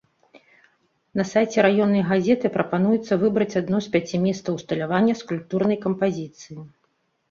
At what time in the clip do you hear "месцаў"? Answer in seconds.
4.27-4.51